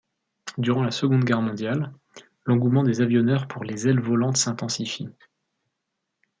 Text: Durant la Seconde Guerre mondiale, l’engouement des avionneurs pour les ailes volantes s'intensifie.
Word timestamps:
Durant 0.57 0.81
la 0.81 0.89
Seconde 0.89 1.25
Guerre 1.25 1.43
mondiale, 1.43 1.93
l’engouement 2.47 2.81
des 2.81 3.01
avionneurs 3.01 3.47
pour 3.47 3.63
les 3.63 3.87
ailes 3.87 4.01
volantes 4.01 4.37
s'intensifie. 4.37 5.09